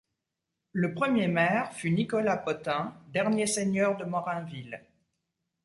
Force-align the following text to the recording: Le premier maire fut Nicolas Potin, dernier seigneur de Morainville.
Le 0.71 0.95
premier 0.95 1.27
maire 1.27 1.73
fut 1.73 1.91
Nicolas 1.91 2.37
Potin, 2.37 2.95
dernier 3.09 3.45
seigneur 3.45 3.97
de 3.97 4.03
Morainville. 4.03 4.81